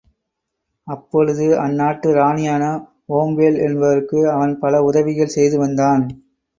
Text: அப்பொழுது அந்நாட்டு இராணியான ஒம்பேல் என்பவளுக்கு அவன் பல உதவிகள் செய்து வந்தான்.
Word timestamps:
அப்பொழுது 0.87 1.45
அந்நாட்டு 1.59 2.09
இராணியான 2.13 2.63
ஒம்பேல் 3.13 3.59
என்பவளுக்கு 3.61 4.19
அவன் 4.33 4.59
பல 4.59 4.83
உதவிகள் 4.83 5.35
செய்து 5.37 5.57
வந்தான். 5.59 6.05